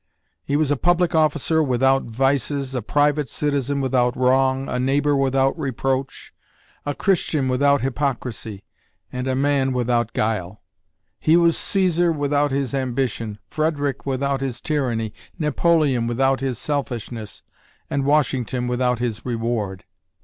[0.43, 5.55] He was a public officer without vices, a private citizen without wrong, a neighbor without
[5.59, 6.33] reproach,
[6.87, 8.63] a Christian without hypocrisy,
[9.13, 10.63] and a man without guile.
[11.19, 17.43] He was Cæsar without his ambition, Frederick without his tyranny, Napoleon without his selfishness,
[17.87, 19.83] and Washington without his reward.